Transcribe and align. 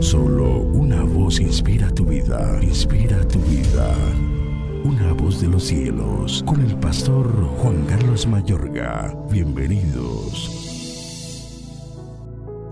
Solo 0.00 0.60
una 0.60 1.02
voz 1.02 1.40
inspira 1.40 1.88
tu 1.90 2.04
vida, 2.04 2.58
inspira 2.62 3.26
tu 3.26 3.38
vida. 3.40 3.94
Una 4.84 5.12
voz 5.14 5.40
de 5.40 5.48
los 5.48 5.64
cielos, 5.64 6.44
con 6.46 6.60
el 6.60 6.76
pastor 6.76 7.26
Juan 7.58 7.84
Carlos 7.86 8.26
Mayorga. 8.26 9.16
Bienvenidos. 9.30 10.50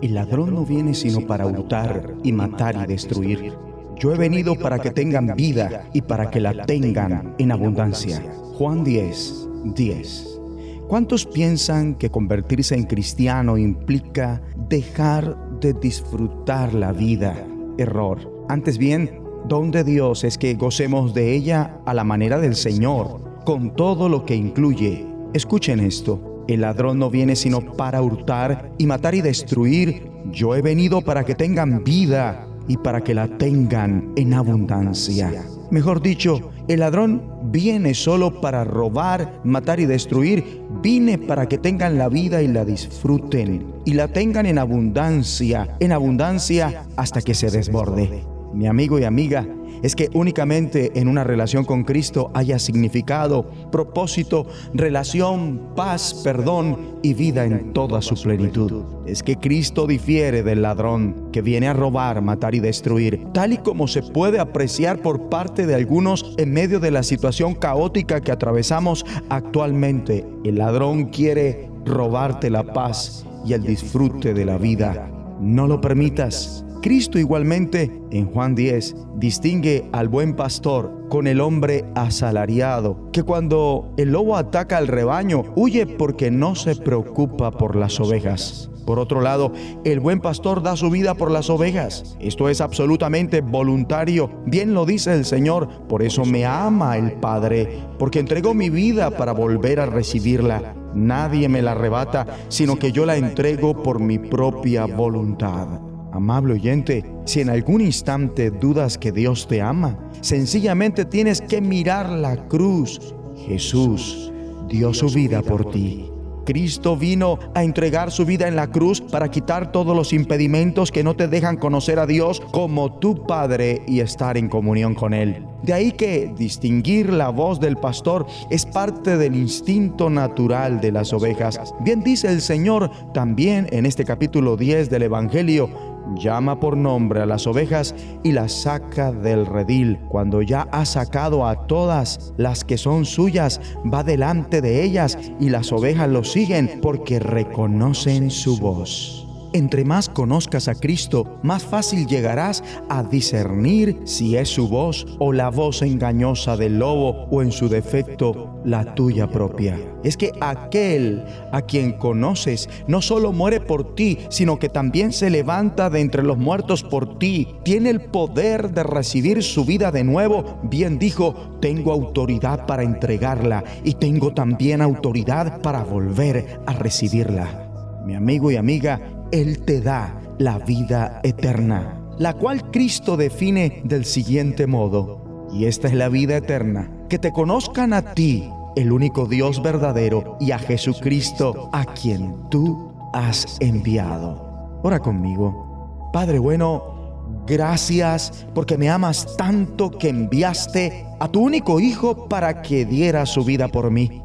El 0.02 0.14
ladrón 0.14 0.54
no 0.54 0.66
viene 0.66 0.92
sino 0.94 1.26
para 1.26 1.46
hurtar 1.46 2.14
y 2.22 2.32
matar 2.32 2.76
y 2.84 2.86
destruir. 2.86 3.54
Yo 3.98 4.12
he 4.12 4.18
venido 4.18 4.54
para 4.54 4.78
que 4.78 4.90
tengan 4.90 5.34
vida 5.34 5.88
y 5.94 6.02
para 6.02 6.30
que 6.30 6.40
la 6.40 6.66
tengan 6.66 7.34
en 7.38 7.52
abundancia. 7.52 8.22
Juan 8.58 8.84
10, 8.84 9.48
10. 9.74 10.40
¿Cuántos 10.88 11.24
piensan 11.24 11.94
que 11.94 12.10
convertirse 12.10 12.74
en 12.74 12.84
cristiano 12.84 13.56
implica 13.56 14.42
dejar 14.68 15.36
de 15.60 15.72
disfrutar 15.72 16.74
la 16.74 16.92
vida? 16.92 17.34
Error. 17.78 18.46
Antes 18.48 18.78
bien, 18.78 19.20
don 19.48 19.70
de 19.70 19.84
Dios 19.84 20.24
es 20.24 20.38
que 20.38 20.54
gocemos 20.54 21.14
de 21.14 21.34
ella 21.34 21.80
a 21.86 21.94
la 21.94 22.04
manera 22.04 22.38
del 22.38 22.54
Señor, 22.54 23.20
con 23.44 23.74
todo 23.74 24.08
lo 24.08 24.24
que 24.24 24.34
incluye. 24.34 25.06
Escuchen 25.32 25.80
esto. 25.80 26.44
El 26.46 26.60
ladrón 26.60 26.98
no 26.98 27.10
viene 27.10 27.36
sino 27.36 27.60
para 27.60 28.02
hurtar 28.02 28.72
y 28.78 28.86
matar 28.86 29.14
y 29.14 29.22
destruir. 29.22 30.10
Yo 30.30 30.54
he 30.54 30.62
venido 30.62 31.00
para 31.00 31.24
que 31.24 31.34
tengan 31.34 31.84
vida 31.84 32.46
y 32.68 32.76
para 32.76 33.02
que 33.02 33.14
la 33.14 33.28
tengan 33.28 34.12
en 34.16 34.34
abundancia. 34.34 35.44
Mejor 35.70 36.02
dicho, 36.02 36.50
el 36.68 36.80
ladrón 36.80 37.22
viene 37.44 37.94
solo 37.94 38.40
para 38.40 38.64
robar, 38.64 39.40
matar 39.44 39.80
y 39.80 39.86
destruir. 39.86 40.62
Vine 40.82 41.18
para 41.18 41.48
que 41.48 41.58
tengan 41.58 41.98
la 41.98 42.08
vida 42.08 42.42
y 42.42 42.48
la 42.48 42.64
disfruten 42.64 43.74
y 43.84 43.94
la 43.94 44.08
tengan 44.08 44.46
en 44.46 44.58
abundancia, 44.58 45.76
en 45.80 45.92
abundancia 45.92 46.84
hasta 46.96 47.22
que 47.22 47.34
se 47.34 47.50
desborde. 47.50 48.33
Mi 48.54 48.66
amigo 48.66 48.98
y 48.98 49.04
amiga, 49.04 49.46
es 49.84 49.94
que 49.94 50.08
únicamente 50.14 50.98
en 50.98 51.08
una 51.08 51.24
relación 51.24 51.64
con 51.64 51.84
Cristo 51.84 52.30
haya 52.32 52.58
significado, 52.58 53.44
propósito, 53.70 54.46
relación, 54.72 55.60
paz, 55.76 56.22
perdón 56.24 56.98
y 57.02 57.12
vida 57.12 57.44
en 57.44 57.74
toda 57.74 58.00
su 58.00 58.14
plenitud. 58.14 58.82
Es 59.06 59.22
que 59.22 59.36
Cristo 59.36 59.86
difiere 59.86 60.42
del 60.42 60.62
ladrón 60.62 61.28
que 61.32 61.42
viene 61.42 61.68
a 61.68 61.74
robar, 61.74 62.22
matar 62.22 62.54
y 62.54 62.60
destruir, 62.60 63.26
tal 63.34 63.52
y 63.52 63.58
como 63.58 63.86
se 63.86 64.02
puede 64.02 64.38
apreciar 64.38 65.02
por 65.02 65.28
parte 65.28 65.66
de 65.66 65.74
algunos 65.74 66.34
en 66.38 66.52
medio 66.52 66.80
de 66.80 66.90
la 66.90 67.02
situación 67.02 67.54
caótica 67.54 68.22
que 68.22 68.32
atravesamos 68.32 69.04
actualmente. 69.28 70.24
El 70.44 70.56
ladrón 70.56 71.10
quiere 71.10 71.68
robarte 71.84 72.48
la 72.48 72.62
paz 72.62 73.26
y 73.44 73.52
el 73.52 73.62
disfrute 73.62 74.32
de 74.32 74.46
la 74.46 74.56
vida. 74.56 75.10
No 75.40 75.66
lo 75.66 75.80
permitas. 75.82 76.64
Cristo 76.84 77.18
igualmente 77.18 78.02
en 78.10 78.26
Juan 78.26 78.54
10 78.54 78.94
distingue 79.16 79.88
al 79.92 80.08
buen 80.08 80.36
pastor 80.36 81.06
con 81.08 81.26
el 81.26 81.40
hombre 81.40 81.86
asalariado, 81.94 83.10
que 83.10 83.22
cuando 83.22 83.94
el 83.96 84.12
lobo 84.12 84.36
ataca 84.36 84.76
al 84.76 84.88
rebaño 84.88 85.44
huye 85.56 85.86
porque 85.86 86.30
no 86.30 86.54
se 86.54 86.76
preocupa 86.76 87.52
por 87.52 87.74
las 87.74 87.98
ovejas. 88.00 88.70
Por 88.84 88.98
otro 88.98 89.22
lado, 89.22 89.50
el 89.86 89.98
buen 90.00 90.20
pastor 90.20 90.62
da 90.62 90.76
su 90.76 90.90
vida 90.90 91.14
por 91.14 91.30
las 91.30 91.48
ovejas. 91.48 92.18
Esto 92.20 92.50
es 92.50 92.60
absolutamente 92.60 93.40
voluntario. 93.40 94.42
Bien 94.44 94.74
lo 94.74 94.84
dice 94.84 95.14
el 95.14 95.24
Señor. 95.24 95.86
Por 95.88 96.02
eso 96.02 96.26
me 96.26 96.44
ama 96.44 96.98
el 96.98 97.12
Padre, 97.12 97.82
porque 97.98 98.18
entregó 98.18 98.52
mi 98.52 98.68
vida 98.68 99.10
para 99.16 99.32
volver 99.32 99.80
a 99.80 99.86
recibirla. 99.86 100.74
Nadie 100.94 101.48
me 101.48 101.62
la 101.62 101.72
arrebata, 101.72 102.26
sino 102.48 102.78
que 102.78 102.92
yo 102.92 103.06
la 103.06 103.16
entrego 103.16 103.82
por 103.82 104.00
mi 104.00 104.18
propia 104.18 104.84
voluntad. 104.84 105.80
Amable 106.14 106.54
oyente, 106.54 107.04
si 107.24 107.40
en 107.40 107.50
algún 107.50 107.80
instante 107.80 108.52
dudas 108.52 108.98
que 108.98 109.10
Dios 109.10 109.48
te 109.48 109.60
ama, 109.60 109.98
sencillamente 110.20 111.04
tienes 111.04 111.40
que 111.40 111.60
mirar 111.60 112.08
la 112.08 112.36
cruz. 112.46 113.00
Jesús 113.48 114.32
dio 114.68 114.94
su 114.94 115.08
vida 115.08 115.42
por 115.42 115.72
ti. 115.72 116.08
Cristo 116.44 116.96
vino 116.96 117.40
a 117.54 117.64
entregar 117.64 118.12
su 118.12 118.24
vida 118.24 118.46
en 118.46 118.54
la 118.54 118.70
cruz 118.70 119.00
para 119.00 119.30
quitar 119.30 119.72
todos 119.72 119.96
los 119.96 120.12
impedimentos 120.12 120.92
que 120.92 121.02
no 121.02 121.16
te 121.16 121.26
dejan 121.26 121.56
conocer 121.56 121.98
a 121.98 122.06
Dios 122.06 122.40
como 122.52 122.98
tu 122.98 123.26
Padre 123.26 123.82
y 123.88 123.98
estar 123.98 124.36
en 124.36 124.48
comunión 124.48 124.94
con 124.94 125.14
Él. 125.14 125.44
De 125.62 125.72
ahí 125.72 125.92
que 125.92 126.32
distinguir 126.36 127.12
la 127.12 127.30
voz 127.30 127.58
del 127.58 127.76
pastor 127.76 128.26
es 128.50 128.66
parte 128.66 129.16
del 129.16 129.34
instinto 129.34 130.10
natural 130.10 130.80
de 130.80 130.92
las 130.92 131.12
ovejas. 131.12 131.74
Bien 131.80 132.02
dice 132.02 132.28
el 132.28 132.40
Señor 132.40 132.90
también 133.12 133.66
en 133.72 133.86
este 133.86 134.04
capítulo 134.04 134.56
10 134.56 134.90
del 134.90 135.02
Evangelio, 135.02 135.93
llama 136.16 136.60
por 136.60 136.76
nombre 136.76 137.20
a 137.20 137.26
las 137.26 137.46
ovejas 137.46 137.94
y 138.22 138.32
las 138.32 138.52
saca 138.52 139.12
del 139.12 139.46
redil. 139.46 139.98
Cuando 140.08 140.42
ya 140.42 140.68
ha 140.72 140.84
sacado 140.84 141.46
a 141.46 141.66
todas 141.66 142.32
las 142.36 142.64
que 142.64 142.78
son 142.78 143.04
suyas, 143.04 143.60
va 143.92 144.04
delante 144.04 144.60
de 144.60 144.82
ellas 144.82 145.18
y 145.40 145.50
las 145.50 145.72
ovejas 145.72 146.08
lo 146.08 146.24
siguen 146.24 146.80
porque 146.82 147.18
reconocen 147.18 148.30
su 148.30 148.58
voz. 148.58 149.33
Entre 149.54 149.84
más 149.84 150.08
conozcas 150.08 150.66
a 150.66 150.74
Cristo, 150.74 151.38
más 151.44 151.62
fácil 151.62 152.08
llegarás 152.08 152.64
a 152.88 153.04
discernir 153.04 154.00
si 154.02 154.36
es 154.36 154.48
su 154.48 154.66
voz 154.66 155.06
o 155.20 155.32
la 155.32 155.48
voz 155.48 155.82
engañosa 155.82 156.56
del 156.56 156.80
lobo 156.80 157.28
o 157.30 157.40
en 157.40 157.52
su 157.52 157.68
defecto 157.68 158.60
la 158.64 158.96
tuya 158.96 159.28
propia. 159.28 159.78
Es 160.02 160.16
que 160.16 160.32
aquel 160.40 161.24
a 161.52 161.62
quien 161.62 161.92
conoces 161.92 162.68
no 162.88 163.00
solo 163.00 163.30
muere 163.30 163.60
por 163.60 163.94
ti, 163.94 164.18
sino 164.28 164.58
que 164.58 164.68
también 164.68 165.12
se 165.12 165.30
levanta 165.30 165.88
de 165.88 166.00
entre 166.00 166.24
los 166.24 166.36
muertos 166.36 166.82
por 166.82 167.20
ti. 167.20 167.54
Tiene 167.62 167.90
el 167.90 168.00
poder 168.00 168.72
de 168.72 168.82
recibir 168.82 169.40
su 169.44 169.64
vida 169.64 169.92
de 169.92 170.02
nuevo. 170.02 170.58
Bien 170.64 170.98
dijo, 170.98 171.56
tengo 171.60 171.92
autoridad 171.92 172.66
para 172.66 172.82
entregarla 172.82 173.62
y 173.84 173.94
tengo 173.94 174.34
también 174.34 174.82
autoridad 174.82 175.60
para 175.60 175.84
volver 175.84 176.58
a 176.66 176.72
recibirla. 176.72 177.70
Mi 178.04 178.14
amigo 178.14 178.50
y 178.50 178.56
amiga, 178.56 179.00
él 179.34 179.64
te 179.64 179.80
da 179.80 180.20
la 180.38 180.58
vida 180.58 181.18
eterna, 181.24 182.00
la 182.18 182.34
cual 182.34 182.70
Cristo 182.70 183.16
define 183.16 183.82
del 183.84 184.04
siguiente 184.04 184.68
modo. 184.68 185.48
Y 185.52 185.64
esta 185.64 185.88
es 185.88 185.94
la 185.94 186.08
vida 186.08 186.36
eterna, 186.36 186.88
que 187.08 187.18
te 187.18 187.32
conozcan 187.32 187.92
a 187.94 188.14
ti, 188.14 188.48
el 188.76 188.92
único 188.92 189.26
Dios 189.26 189.60
verdadero, 189.60 190.36
y 190.38 190.52
a 190.52 190.60
Jesucristo, 190.60 191.68
a 191.72 191.84
quien 191.84 192.48
tú 192.48 192.92
has 193.12 193.56
enviado. 193.58 194.78
Ora 194.84 195.00
conmigo. 195.00 196.10
Padre 196.12 196.38
bueno, 196.38 197.42
gracias 197.44 198.46
porque 198.54 198.78
me 198.78 198.88
amas 198.88 199.36
tanto 199.36 199.90
que 199.90 200.10
enviaste 200.10 201.06
a 201.18 201.26
tu 201.26 201.40
único 201.40 201.80
Hijo 201.80 202.28
para 202.28 202.62
que 202.62 202.84
diera 202.84 203.26
su 203.26 203.42
vida 203.42 203.66
por 203.66 203.90
mí. 203.90 204.22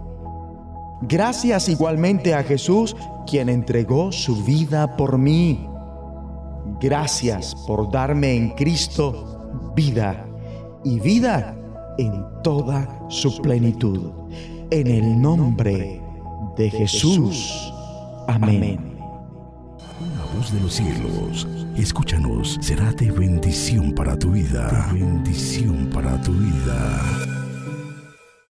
Gracias 1.01 1.69
igualmente 1.69 2.33
a 2.33 2.43
Jesús, 2.43 2.95
quien 3.25 3.49
entregó 3.49 4.11
su 4.11 4.43
vida 4.43 4.97
por 4.97 5.17
mí. 5.17 5.67
Gracias 6.79 7.55
por 7.67 7.91
darme 7.91 8.35
en 8.35 8.49
Cristo 8.51 9.71
vida 9.75 10.25
y 10.83 10.99
vida 10.99 11.55
en 11.97 12.23
toda 12.43 13.05
su 13.09 13.41
plenitud. 13.41 14.11
En 14.71 14.87
el 14.87 15.21
nombre 15.21 16.01
de 16.57 16.69
Jesús. 16.69 17.73
Amén. 18.27 18.97
Una 19.99 20.25
voz 20.35 20.53
de 20.53 20.59
los 20.59 20.73
cielos, 20.73 21.47
escúchanos, 21.75 22.57
será 22.61 22.91
de 22.93 23.11
bendición 23.11 23.93
para 23.93 24.17
tu 24.17 24.31
vida. 24.31 24.89
bendición 24.93 25.89
para 25.91 26.21
tu 26.21 26.31
vida. 26.33 27.38